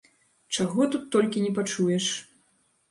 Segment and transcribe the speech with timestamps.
[0.55, 2.05] Чаго тут толькі не пачуеш!